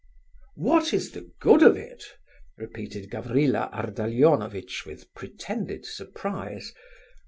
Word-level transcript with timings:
"What 0.55 0.95
is 0.95 1.11
the 1.11 1.29
good 1.39 1.61
of 1.61 1.77
it?" 1.77 2.17
repeated 2.57 3.11
Gavrila 3.11 3.69
Ardalionovitch, 3.71 4.83
with 4.83 5.13
pretended 5.13 5.85
surprise. 5.85 6.73